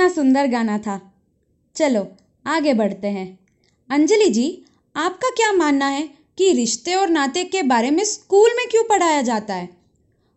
कितना 0.02 0.14
सुंदर 0.14 0.46
गाना 0.46 0.76
था। 0.78 1.00
चलो, 1.76 2.06
आगे 2.46 2.72
बढ़ते 2.74 3.08
हैं। 3.08 3.38
अंजलि 3.90 4.28
जी, 4.28 4.46
आपका 4.96 5.28
क्या 5.30 5.52
मानना 5.52 5.86
है 5.86 6.02
कि 6.38 6.52
रिश्ते 6.52 6.94
और 6.94 7.08
नाते 7.08 7.44
के 7.44 7.62
बारे 7.62 7.90
में 7.90 8.02
स्कूल 8.04 8.50
में 8.56 8.66
क्यों 8.70 8.82
पढ़ाया 8.84 9.20
जाता 9.22 9.54
है? 9.54 9.68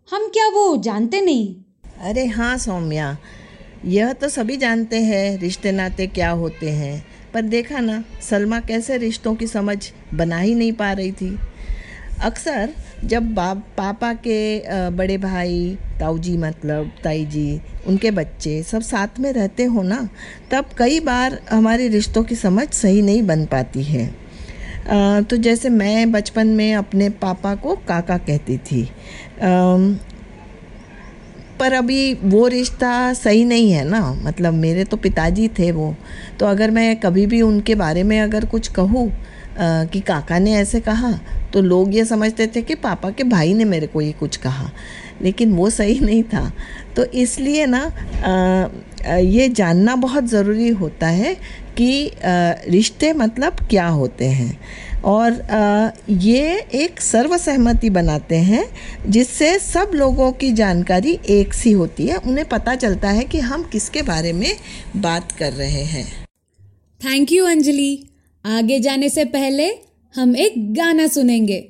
हम 0.09 0.27
क्या 0.27 0.47
वो 0.49 0.65
जानते 0.77 1.21
नहीं? 1.21 1.55
अरे 2.01 2.25
हाँ 2.27 2.57
सौम्या, 2.57 3.17
यह 3.85 4.13
तो 4.13 4.29
सभी 4.29 4.57
जानते 4.57 4.99
हैं, 5.01 5.37
रिश्ते 5.39 5.71
नाते 5.71 6.07
क्या 6.07 6.29
होते 6.31 6.69
हैं। 6.69 7.05
पर 7.33 7.41
देखा 7.41 7.79
ना, 7.79 8.03
सलमा 8.21 8.59
कैसे 8.59 8.97
रिश्तों 8.97 9.35
की 9.35 9.47
समझ 9.47 9.77
बना 10.13 10.39
ही 10.39 10.55
नहीं 10.55 10.73
पा 10.73 10.91
रही 10.91 11.11
थी। 11.11 11.37
अक्सर 12.21 12.73
जब 13.05 13.33
बाप, 13.33 13.57
पापा 13.77 14.13
के 14.17 14.89
बड़े 14.91 15.17
भाई 15.17 15.77
ताऊ 15.99 16.17
जी 16.17 16.35
मतलब 16.37 16.91
ताई 17.03 17.25
जी 17.25 17.61
उनके 17.87 18.11
बच्चे 18.11 18.61
सब 18.63 18.81
साथ 18.81 19.19
में 19.19 19.31
रहते 19.33 19.63
हो 19.65 19.81
ना, 19.83 20.07
तब 20.51 20.69
कई 20.77 20.99
बार 20.99 21.39
हमारे 21.51 21.87
रिश्तों 21.87 22.23
की 22.23 22.35
समझ 22.35 22.67
सही 22.69 23.01
नहीं 23.01 23.21
बन 23.23 23.45
पाती 23.45 23.83
है। 23.83 24.07
तो 25.23 25.37
जैसे 25.37 25.69
मैं 25.69 26.11
बचपन 26.11 26.47
में 26.47 26.73
अपने 26.75 27.09
पापा 27.21 27.53
को 27.55 27.75
काका 27.87 28.17
कहती 28.17 28.57
थी। 28.57 28.83
पर 31.59 31.73
अभी 31.73 32.13
वो 32.13 32.47
रिश्ता 32.47 32.91
सही 33.13 33.43
नहीं 33.45 33.71
है 33.71 33.83
ना 33.83 34.01
मतलब 34.23 34.53
मेरे 34.53 34.83
तो 34.83 34.97
पिताजी 34.97 35.47
थे 35.59 35.71
वो 35.71 35.95
तो 36.39 36.45
अगर 36.45 36.71
मैं 36.71 36.95
कभी 36.99 37.25
भी 37.25 37.41
उनके 37.41 37.75
बारे 37.75 38.03
में 38.03 38.19
अगर 38.21 38.45
कुछ 38.45 38.67
कहूँ 38.67 39.09
कि 39.57 39.99
काका 39.99 40.39
ने 40.39 40.53
ऐसे 40.53 40.79
कहा 40.81 41.11
तो 41.53 41.61
लोग 41.61 41.93
ये 41.95 42.05
समझते 42.05 42.47
थे 42.47 42.61
कि 42.61 42.75
पापा 42.75 43.09
के 43.09 43.23
भाई 43.23 43.53
ने 43.53 43.65
मेरे 43.65 43.87
को 43.87 44.01
ये 44.01 44.11
कुछ 44.11 44.37
कहा। 44.37 44.71
लेकिन 45.21 45.53
वो 45.53 45.69
सही 45.69 45.99
नहीं 45.99 46.23
था। 46.23 46.51
तो 46.95 47.03
इसलिए 47.05 47.65
ना 47.65 47.83
ये 49.09 49.47
जानना 49.49 49.95
बहुत 49.95 50.25
ज़रूरी 50.25 50.69
होता 50.69 51.07
है 51.07 51.33
कि 51.77 52.11
रिश्ते 52.69 53.11
मतलब 53.13 53.57
क्या 53.69 53.87
होते 53.87 54.25
हैं। 54.25 54.57
और 55.05 55.93
ये 56.09 56.57
एक 56.75 57.01
सर्वसहमति 57.01 57.89
बनाते 57.89 58.35
हैं, 58.35 58.65
जिससे 59.07 59.57
सब 59.59 59.91
लोगों 59.95 60.31
की 60.31 60.51
जानकारी 60.51 61.17
एक 61.29 61.53
सी 61.53 61.71
होती 61.71 62.07
है। 62.07 62.15
उन्हें 62.17 62.47
पता 62.49 62.75
चलता 62.75 63.09
है 63.09 63.23
कि 63.23 63.39
हम 63.39 63.63
किसके 63.63 64.01
बारे 64.01 64.33
में 64.33 64.51
बात 64.97 65.31
कर 65.31 65.53
रहे 65.53 65.83
हैं। 65.83 66.05
थैंक 67.01 67.31
यू 67.31 67.45
अंजलि 67.45 68.07
आगे 68.45 68.79
जाने 68.79 69.09
से 69.09 69.25
पहले 69.25 69.71
हम 70.15 70.35
एक 70.35 70.73
गाना 70.73 71.07
सुनेंगे। 71.07 71.69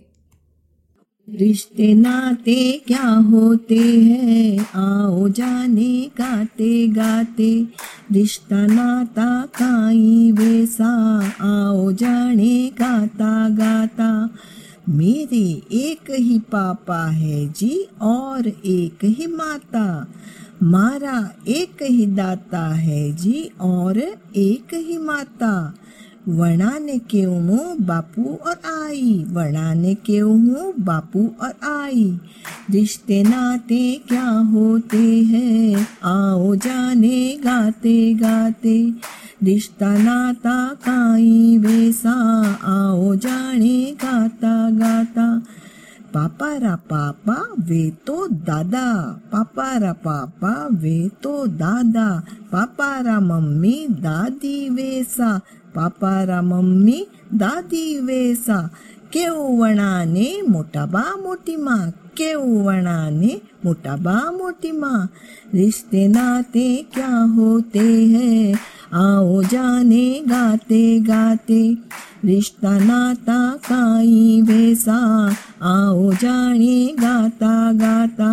रिश्ते 1.29 1.93
नाते 1.93 2.81
क्या 2.87 3.09
होते 3.09 3.77
हैं? 3.77 4.67
आओ 4.75 5.29
जाने, 5.29 6.09
गाते 6.17 6.87
गाते। 6.87 7.67
रिश्ता 8.11 8.65
नाता 8.65 9.45
काई 9.45 10.31
वैसा। 10.31 11.19
आओ 11.41 11.91
जाने, 11.91 12.71
गाता 12.79 13.49
गाता। 13.49 14.29
मेरे 14.89 15.61
एक 15.77 16.11
ही 16.11 16.39
पापा 16.39 17.07
है 17.07 17.53
जी, 17.53 17.87
और 18.01 18.47
एक 18.47 18.97
ही 19.03 19.27
माता। 19.27 20.13
मारा 20.63 21.35
एक 21.47 21.83
ही 21.83 22.05
दाता 22.05 22.67
है 22.67 23.11
जी, 23.11 23.49
और 23.61 23.97
एक 24.35 24.73
ही 24.73 24.97
माता। 24.97 25.77
वणाने 26.29 26.99
क्यों 26.99 27.43
हूँ 27.43 27.77
बापू 27.77 28.23
और 28.23 28.85
आई। 28.85 29.25
वणाने 29.27 29.95
क्यों 29.95 30.31
हूँ 30.31 30.73
बापू 30.79 31.31
और 31.41 31.53
आई। 31.63 32.19
रिश्ते 32.69 33.23
नाते 33.23 34.01
क्या 34.07 34.29
होते 34.29 35.23
हैं? 35.23 35.87
आओ 36.03 36.55
जाने, 36.55 37.37
गाते 37.37 38.13
गाते। 38.13 38.93
रिश्ता 39.43 39.97
नाता 39.97 40.73
काई 40.73 41.57
वैसा 41.57 42.13
आओ 42.63 43.15
जाने, 43.15 43.95
गाता 44.03 44.69
गाता। 44.69 45.43
पापा 46.13 46.57
रा 46.57 46.75
पापा, 46.75 47.47
वे 47.59 47.89
तो 47.89 48.27
दादा। 48.27 49.21
पापा 49.31 49.77
रा 49.77 49.93
पापा, 49.93 50.67
वे 50.71 51.09
तो 51.23 51.47
दादा। 51.47 52.23
पापा 52.51 52.99
रा 52.99 53.19
मम्मी, 53.19 53.87
दादी, 53.89 54.69
वैसा। 54.69 55.41
पापा 55.74 56.14
रा 56.24 56.40
मम्मी 56.42 56.98
दादी 57.34 57.84
वैसा 58.06 58.60
કેવું 59.12 59.56
વણાને 59.58 60.26
મોટા 60.48 60.86
બા 60.86 61.12
મોટી 61.22 61.56
માં 61.56 61.86
કેવું 62.16 62.58
વણાને 62.66 63.32
મોટા 63.64 63.96
બા 63.96 64.26
મોટી 64.32 64.72
માં 64.72 65.08
रिश्ते 65.54 66.06
नाते 66.08 66.66
क्या 66.94 67.14
होते 67.36 67.86
हैं 68.12 68.54
आओ 68.94 69.42
जाने 69.42 70.04
गाते 70.26 70.82
गाते 71.00 71.62
रिश्ता 72.24 72.78
नाता 72.80 73.38
काई 73.66 74.40
वैसा 74.48 74.98
आओ 75.70 76.12
जाने 76.22 76.76
गाता 77.00 77.54
गाता 77.74 78.30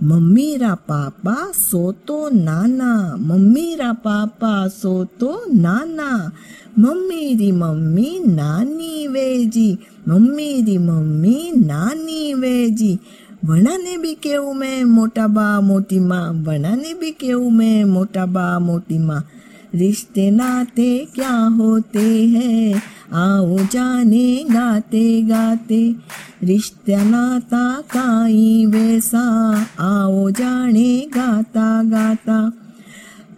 મમ્મીરા 0.00 0.76
પાપા 0.86 1.46
સો 1.60 1.82
તો 2.06 2.30
નાના 2.30 3.16
મમ્મીરા 3.18 3.94
પાપા 3.96 4.68
સો 4.70 4.94
તો 5.18 5.32
નાના 5.54 6.30
મમ્મીરી 6.76 7.52
મમ્મી 7.54 8.20
નાની 8.30 9.08
વેજી 9.08 9.78
મમ્મીરી 10.06 10.78
મમ્મી 10.80 11.52
નાની 11.62 12.34
વેજી 12.34 12.98
વણાને 13.42 13.98
બી 13.98 14.16
કેવું 14.16 14.56
મેં 14.56 14.88
મોટા 14.88 15.28
બા 15.28 15.60
મોટીમાં 15.62 16.42
વણાને 16.44 16.94
બી 16.94 17.12
કેવું 17.14 17.54
મેં 17.54 17.88
મોટા 17.88 18.26
બા 18.26 18.60
મોટીમાં 18.60 19.22
रिश्ते 19.74 20.30
नाते 20.30 21.08
क्या 21.14 21.36
होते 21.36 22.26
हैं? 22.28 22.82
आओ 23.12 23.58
जाने, 23.58 24.44
गाते 24.50 25.22
गाते। 25.22 25.94
रिश्ते 26.42 26.96
नाता 26.96 27.80
काई 27.80 28.66
वैसा। 28.66 29.56
आओ 29.80 30.30
जाने, 30.30 31.06
गाता 31.14 31.82
गाता। 31.82 32.52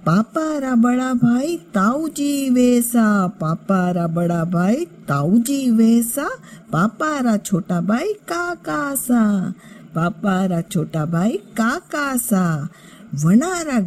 पापा 0.07 0.59
रा 0.59 0.75
बड़ा 0.75 1.15
भाई, 1.15 1.57
ताऊ 1.57 2.09
जी 2.09 2.51
वैसा। 2.51 3.27
पापा 3.27 3.91
रा 3.91 4.07
बड़ा 4.07 4.45
भाई, 4.45 4.87
ताऊ 5.09 5.39
जी 5.39 5.71
वैसा। 5.71 6.31
पापा 6.73 7.21
रा 7.21 7.37
छोटा 7.37 7.81
भाई, 7.81 8.13
काका 8.13 8.95
सा। 8.95 9.55
पापा 9.95 10.47
रा 10.47 10.61
छोटा 10.61 11.07
भाई, 11.07 11.33
काका 11.33 12.17
सा। 12.17 12.69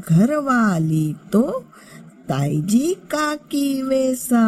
घर 0.09 0.37
वाली 0.37 1.15
तो 1.31 1.65
ताई 2.29 2.61
जी 2.61 2.97
काकी 3.11 3.81
वैसा। 3.81 4.45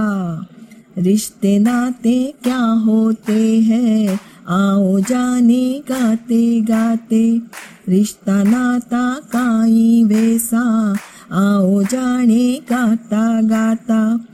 रिश्ते 0.98 1.60
नाते 1.60 2.34
क्या 2.43 2.57
होते 2.57 3.60
हैं? 3.60 4.19
आओ 4.50 5.00
जाने, 5.00 5.84
गाते 5.89 6.62
गाते। 6.62 7.41
रिश्ता 7.89 8.43
नाता 8.43 9.13
काई 9.13 10.03
वैसा। 10.03 10.96
आओ 11.31 11.84
जाने, 11.84 12.62
गाता 12.69 13.41
गाता। 13.41 14.25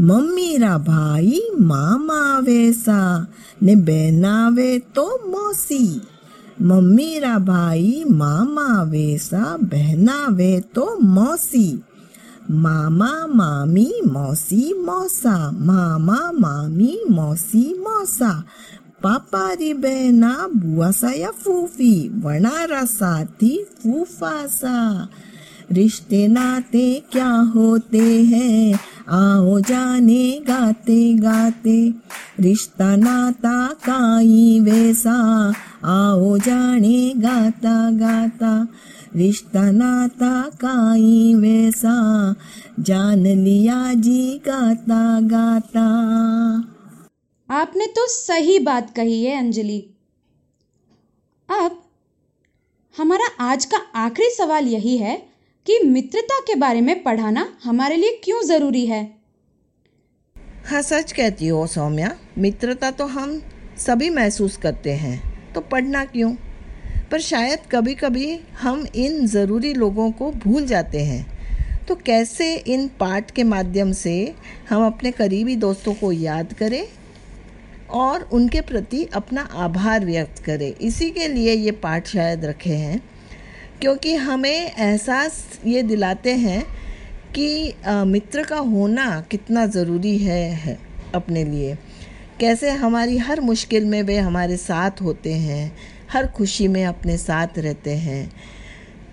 मम्मी 0.00 0.56
रा 0.56 0.78
भाई, 0.78 1.42
मामा 1.60 2.38
वैसा। 2.38 3.26
ने 3.62 3.76
बहनावे 3.76 4.78
तो 4.78 5.22
मौसी। 5.28 6.00
मम्मी 6.62 7.18
रा 7.18 7.38
भाई, 7.38 8.04
मामा 8.10 8.82
वैसा। 8.82 9.56
बहनावे 9.56 10.60
तो 10.60 10.98
मौसी। 11.02 11.82
मामा, 12.50 13.26
मामी, 13.26 13.92
मौसी, 14.06 14.82
मौसा, 14.82 15.50
मामा, 15.50 16.32
मामी, 16.32 17.00
मौसी, 17.10 17.78
मौसा, 17.78 18.44
पापा 19.02 19.52
री 19.52 19.74
बहना, 19.74 20.48
बुआ 20.56 20.90
सा 20.90 21.10
या 21.10 21.30
फूफी 21.30 22.08
वनारा 22.08 22.84
साथी, 22.84 23.66
फूफा 23.82 24.46
सा। 24.46 25.08
रिश्ते 25.72 26.28
नाते 26.28 27.02
क्या 27.12 27.30
होते 27.30 28.24
हैं? 28.24 28.80
आओ 29.08 29.60
जाने, 29.60 30.40
गाते 30.48 31.14
गाते। 31.14 31.94
रिश्ता 32.40 32.96
नाता 32.96 33.68
काई 33.68 34.60
वैसा, 34.60 35.48
आओ 35.84 36.38
जाने, 36.38 37.12
गाता 37.16 37.90
गाता। 37.90 38.68
रिश्ता 39.16 39.70
नाता 39.70 40.42
काई 40.54 41.34
वैसा 41.34 41.94
जान 42.80 43.26
लिया 43.26 43.92
जी 43.94 44.38
गाता 44.38 45.20
गाता। 45.20 45.84
आपने 47.48 47.86
तो 47.86 48.06
सही 48.06 48.58
बात 48.58 48.90
कही 48.96 49.22
है 49.24 49.36
अंजलि। 49.38 49.78
अब 51.48 51.82
हमारा 52.94 53.26
आज 53.40 53.64
का 53.64 53.76
आखिरी 53.94 54.30
सवाल 54.30 54.66
यही 54.66 54.96
है 54.98 55.16
कि 55.66 55.78
मित्रता 55.84 56.40
के 56.40 56.54
बारे 56.54 56.80
में 56.80 57.02
पढ़ाना 57.02 57.46
हमारे 57.64 57.96
लिए 57.96 58.20
क्यों 58.24 58.42
ज़रूरी 58.42 58.86
है? 58.86 59.02
हाँ 60.70 60.82
सच 60.82 61.12
कहती 61.12 61.48
हो 61.48 61.66
सौम्या। 61.66 62.16
मित्रता 62.38 62.90
तो 62.90 63.06
हम 63.06 63.40
सभी 63.78 64.10
महसूस 64.10 64.56
करते 64.56 64.92
हैं। 64.92 65.52
तो 65.52 65.60
पढ़ना 65.60 66.04
क्यों? 66.04 66.34
पर 67.10 67.20
शायद 67.20 67.58
कभी 67.72 67.94
कभी 67.94 68.38
हम 68.60 68.86
इन 68.96 69.26
ज़रूरी 69.26 69.72
लोगों 69.74 70.10
को 70.10 70.30
भूल 70.32 70.66
जाते 70.66 71.02
हैं। 71.04 71.26
तो 71.88 71.94
कैसे 71.96 72.54
इन 72.56 72.86
पाठ 73.00 73.30
के 73.30 73.44
माध्यम 73.44 73.92
से 73.92 74.34
हम 74.70 74.86
अपने 74.86 75.10
करीबी 75.10 75.56
दोस्तों 75.56 75.94
को 75.94 76.12
याद 76.12 76.52
करें 76.52 76.84
और 77.92 78.28
उनके 78.32 78.60
प्रति 78.60 79.04
अपना 79.14 79.42
आभार 79.54 80.04
व्यक्त 80.04 80.42
करें? 80.44 80.72
इसी 80.72 81.10
के 81.10 81.28
लिए 81.28 81.52
ये 81.52 81.70
पाठ 81.70 82.08
शायद 82.08 82.44
रखे 82.44 82.74
हैं 82.74 83.00
क्योंकि 83.80 84.14
हमें 84.14 84.50
एहसास 84.50 85.44
ये 85.66 85.82
दिलाते 85.82 86.34
हैं 86.36 86.62
कि 87.34 87.74
मित्र 87.86 88.42
का 88.42 88.56
होना 88.56 89.20
कितना 89.30 89.66
ज़रूरी 89.66 90.16
है, 90.18 90.50
है 90.50 90.78
अपने 91.14 91.44
लिए। 91.44 91.76
कैसे 92.40 92.70
हमारी 92.70 93.18
हर 93.18 93.40
मुश्किल 93.40 93.84
में 93.84 94.02
वे 94.02 94.18
हमारे 94.18 94.56
साथ 94.56 95.02
होते 95.02 95.32
हैं 95.32 95.76
हर 96.14 96.26
खुशी 96.26 96.68
में 96.68 96.84
अपने 96.84 97.16
साथ 97.18 97.58
रहते 97.58 97.94
हैं। 97.98 98.32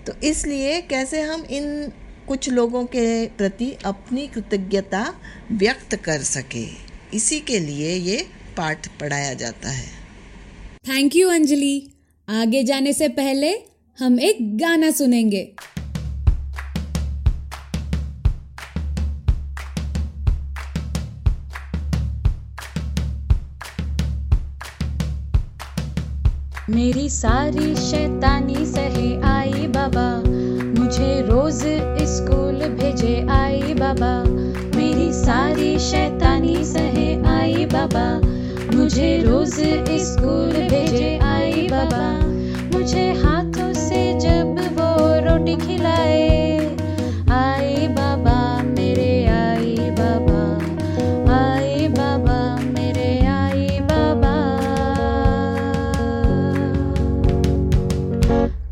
तो 0.06 0.12
इसलिए 0.24 0.80
कैसे 0.82 1.20
हम 1.20 1.44
इन 1.50 1.92
कुछ 2.28 2.48
लोगों 2.50 2.84
के 2.86 3.26
प्रति 3.28 3.70
अपनी 3.84 4.26
कृतज्ञता 4.26 5.02
व्यक्त 5.52 5.96
कर 5.96 6.22
सके, 6.22 6.64
इसी 7.14 7.40
के 7.40 7.58
लिए 7.58 7.94
ये 7.94 8.16
पाठ 8.56 8.86
पढ़ाया 9.00 9.32
जाता 9.34 9.70
है। 9.70 9.88
थैंक 10.84 11.16
यू 11.16 11.28
अंजलि 11.28 11.92
आगे 12.28 12.62
जाने 12.62 12.92
से 12.92 13.08
पहले 13.10 13.52
हम 13.98 14.18
एक 14.20 14.38
गाना 14.58 14.90
सुनेंगे। 14.90 15.42
मेरी 26.74 27.08
सारी 27.08 27.76
शैतानी 27.76 28.66
सहे, 28.66 29.20
आई 29.20 29.66
बाबा, 29.66 30.22
मुझे 30.80 31.20
रोज 31.20 31.62
स्कूल 32.00 32.54
भेजे, 32.54 33.26
आई 33.30 33.74
बाबा, 33.74 34.24
मेरी 34.78 35.12
सारी 35.12 35.78
शैतानी 35.78 36.64
सहे, 36.64 37.22
आई 37.26 37.66
बाबा, 37.66 38.20
मुझे 38.76 39.22
रोज 39.22 39.54
स्कूल 39.90 40.52
भेजे, 40.52 41.18
आई 41.22 41.68
बाबा, 41.70 42.18
मुझे 42.78 43.12
हाथों 43.12 43.41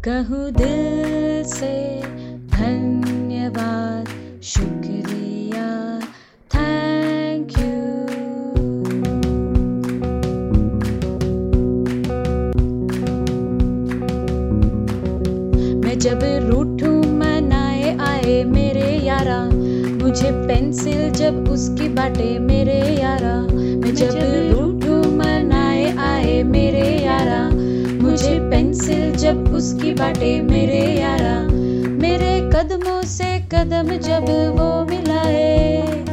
कहूँ 0.04 0.50
दिल 0.50 1.44
से 1.44 1.72
धन्यवाद 2.52 4.06
शुक्रिया। 4.42 5.66
थैंक 6.54 7.50
यू 7.58 7.74
मैं 15.80 15.98
जब 15.98 16.20
रूठूं 16.48 16.96
मनाए 17.18 17.96
आए 18.08 18.42
मेरे 18.46 18.90
यारा। 19.06 19.40
मुझे 20.02 20.30
पेंसिल 20.46 21.10
जब 21.12 21.48
उसकी 21.50 21.88
बाटे 21.90 22.38
मेरे 22.48 22.80
यारा। 23.00 23.36
मैं 23.52 23.94
जब 23.94 24.16
रूठू 24.52 24.94
मनाए 25.12 25.84
आए 25.98 26.42
मेरे 26.46 26.69
पेंसिल 28.90 29.14
जब 29.16 29.52
उसकी 29.54 29.92
बाटे 29.94 30.40
मेरे 30.42 30.80
यारा 30.94 31.36
मेरे 32.00 32.32
कदमों 32.54 33.02
से 33.06 33.38
कदम 33.52 33.96
जब 33.98 34.24
वो 34.58 34.68
मिलाए 34.84 35.78
मेरे 35.78 36.09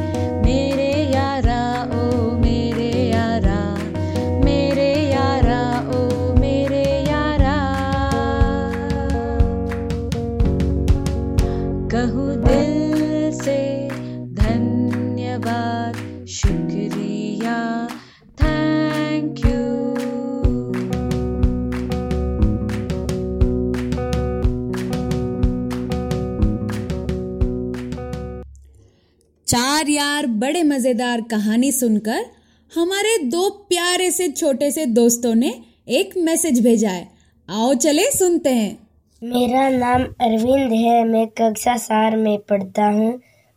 बड़े 30.58 30.68
मज़ेदार 30.68 31.20
कहानी 31.20 31.70
सुनकर 31.72 32.24
हमारे 32.72 33.16
दो 33.24 33.48
प्यारे 33.68 34.10
से 34.10 34.28
छोटे 34.28 34.70
से 34.70 34.86
दोस्तों 34.86 35.34
ने 35.34 35.52
एक 35.88 36.16
मैसेज 36.16 36.60
भेजा 36.64 36.90
है। 36.90 37.06
आओ 37.48 37.74
चले 37.74 38.10
सुनते 38.10 38.50
हैं। 38.50 38.78
मेरा 39.22 39.68
नाम 39.68 40.02
अरविंद 40.02 40.72
है, 40.72 41.04
मैं 41.04 41.26
कक्षा 41.28 41.76
सार 41.76 42.16
में 42.16 42.38
पढ़ता 42.38 42.86
हूँ। 42.86 43.12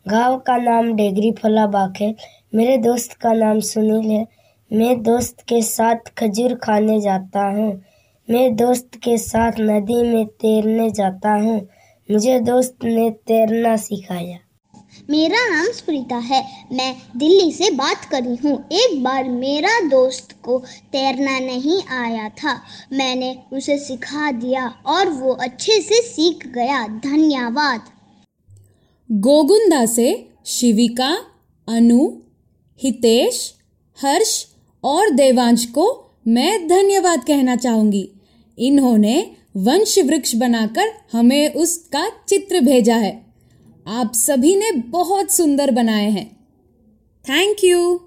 गाँव 0.06 0.36
का 0.38 0.56
नाम 0.56 0.92
डेगरी 0.92 1.32
फलाबाग 1.32 1.96
है। 2.00 2.14
मेरे 2.54 2.76
दोस्त 2.76 3.12
का 3.12 3.32
नाम 3.32 3.60
सुनील 3.60 4.10
है। 4.10 4.26
मैं 4.70 5.02
दोस्त 5.02 5.42
के 5.48 5.60
साथ 5.62 6.14
खजूर 6.18 6.54
खाने 6.54 7.00
जाता 7.00 7.48
हूँ। 7.48 7.70
मैं 8.28 8.54
दोस्त 8.56 9.00
के 9.04 9.18
साथ 9.18 9.60
नदी 9.60 10.02
में 10.02 10.26
तैरने 10.26 10.90
जाता 10.90 11.34
हूँ। 11.40 11.60
मुझे 12.10 12.40
दोस्त 12.40 12.84
ने 12.84 13.10
तैरना 13.10 13.76
सिखाया। 13.76 14.38
मेरा 15.10 15.56
नाम 15.56 15.66
स्प्रीता 15.66 16.16
है। 16.16 16.64
मैं 16.72 16.96
दिल्ली 17.16 17.52
से 17.52 17.70
बात 17.70 18.04
कर 18.04 18.22
रही 18.22 18.36
हूँ। 18.36 18.64
एक 18.72 19.02
बार 19.02 19.24
मेरा 19.24 19.88
दोस्त 19.88 20.36
को 20.42 20.58
तैरना 20.92 21.38
नहीं 21.38 21.82
आया 21.82 22.28
था। 22.28 22.62
मैंने 22.92 23.38
उसे 23.52 23.78
सिखा 23.78 24.32
दिया 24.32 24.66
और 24.86 25.08
वो 25.08 25.32
अच्छे 25.32 25.80
से 25.80 26.02
सीख 26.02 26.46
गया। 26.46 26.86
धन्यवाद। 26.86 27.80
गोगुंदा 29.12 29.86
से 29.86 30.28
शिविका, 30.46 31.18
अनु, 31.68 32.10
हितेश, 32.82 33.54
हर्ष 34.02 34.46
और 34.84 35.10
देवांश 35.10 35.64
को 35.64 36.10
मैं 36.28 36.68
धन्यवाद 36.68 37.24
कहना 37.26 37.56
चाहूँगी। 37.56 38.10
इन्होंने 38.58 39.30
वंश 39.56 39.98
वृक्ष 39.98 40.34
बनाकर 40.34 40.92
हमें 41.12 41.54
उसका 41.54 42.08
चित्र 42.28 42.60
भेजा 42.60 42.96
है। 42.96 43.31
आप 43.86 44.12
सभी 44.14 44.56
ने 44.56 44.72
बहुत 44.72 45.32
सुंदर 45.32 45.70
बनाए 45.70 46.10
हैं। 46.10 46.26
थैंक 47.24 47.56
यू 47.64 48.00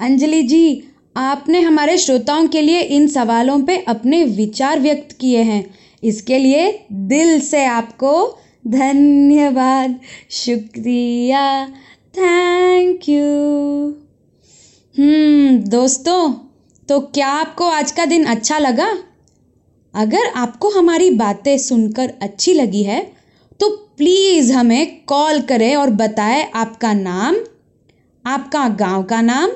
अंजलि 0.00 0.42
जी, 0.42 0.84
आपने 1.16 1.60
हमारे 1.60 1.98
श्रोताओं 1.98 2.48
के 2.48 2.60
लिए 2.60 2.80
इन 2.80 3.08
सवालों 3.08 3.62
पे 3.62 3.78
अपने 3.78 4.24
विचार 4.24 4.80
व्यक्त 4.80 5.16
किए 5.20 5.42
हैं। 5.42 5.74
इसके 6.04 6.38
लिए 6.38 6.86
दिल 6.92 7.40
से 7.40 7.64
आपको 7.64 8.38
धन्यवाद। 8.66 10.00
शुक्रिया। 10.30 11.68
थैंक 12.18 13.08
यू 13.08 13.24
हम्म 14.96 15.58
दोस्तों 15.58 16.32
तो 16.88 17.00
क्या 17.00 17.28
आपको 17.28 17.64
आज 17.64 17.92
का 17.92 18.04
दिन 18.04 18.24
अच्छा 18.24 18.58
लगा? 18.58 18.98
अगर 19.94 20.26
आपको 20.36 20.68
हमारी 20.68 21.10
बातें 21.10 21.58
सुनकर 21.58 22.12
अच्छी 22.22 22.54
लगी 22.54 22.82
है 22.82 23.19
प्लीज़ 24.00 24.52
हमें 24.52 25.04
कॉल 25.04 25.40
करें 25.40 25.76
और 25.76 25.90
बताएँ 25.90 26.50
आपका 26.54 26.92
नाम, 26.92 27.36
आपका 28.24 28.68
गाँव 28.68 29.02
का 29.02 29.20
नाम, 29.20 29.50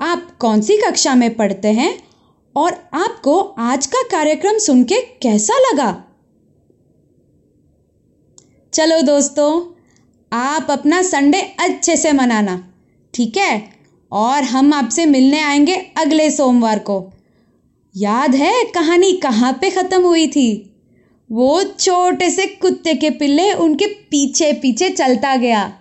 आप 0.00 0.36
कौन 0.38 0.60
सी 0.60 0.76
कक्षा 0.76 1.14
में 1.14 1.34
पढ़ते 1.34 1.68
हैं 1.68 1.98
और 2.56 2.72
आपको 2.94 3.40
आज 3.58 3.86
का 3.86 4.02
कार्यक्रम 4.02 4.58
सुन 4.58 4.84
के 4.84 5.00
कैसा 5.22 5.54
लगा? 5.58 6.04
चलो 8.72 9.02
दोस्तों, 9.02 9.50
आप 10.32 10.70
अपना 10.70 11.02
संडे 11.02 11.40
अच्छे 11.40 11.96
से 11.96 12.12
मनाना, 12.12 12.68
ठीक 13.14 13.36
है? 13.36 13.72
और 14.12 14.42
हम 14.42 14.72
आपसे 14.74 15.06
मिलने 15.06 15.40
आएँगे 15.40 15.74
अगले 15.74 16.30
सोमवार 16.30 16.78
को। 16.78 17.12
याद 17.96 18.34
है 18.34 18.64
कहानी 18.64 19.12
कहाँ 19.12 19.52
पे 19.52 19.70
ख़त्म 19.70 20.02
हुई 20.02 20.26
थी? 20.26 20.75
वो 21.32 21.64
छोटे 21.64 22.30
से 22.30 22.46
कुत्ते 22.46 22.94
के 22.94 23.10
पिल्ले 23.10 23.52
उनके 23.52 23.86
पीछे 23.86 24.52
पीछे 24.52 24.90
चलता 24.90 25.36
गया। 25.36 25.78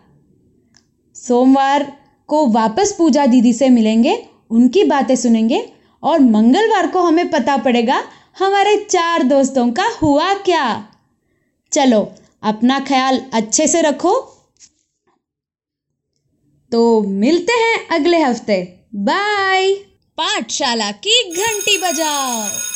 सोमवार 1.16 1.98
को 2.28 2.48
वापस 2.48 2.96
पूजा 2.98 3.26
दीदी 3.26 3.54
से 3.54 3.70
मिलेंगे, 3.70 4.26
उनकी 4.50 4.84
बातें 4.84 5.16
सुनेंगे 5.16 5.74
और 6.04 6.20
मंगलवार 6.20 6.88
को 6.88 7.00
हमें 7.00 7.32
पता 7.32 7.58
पड़ेगा 7.58 8.04
हमारे 8.40 8.88
चार 8.90 9.24
दोस्तों 9.24 9.72
का 9.72 9.90
हुआ 10.02 10.34
क्या। 10.34 10.88
चलो, 11.72 12.14
अपना 12.44 12.80
ख्याल 12.80 13.26
अच्छे 13.34 13.68
से 13.68 13.82
रखो। 13.82 14.20
तो 16.72 17.02
मिलते 17.02 17.54
हैं 17.54 17.88
अगले 17.88 18.20
हफ़्ते। 18.20 18.80
बाय। 18.96 19.74
पाठशाला 20.18 20.92
की 20.92 21.32
घंटी 21.32 21.78
बजाओ। 21.78 22.75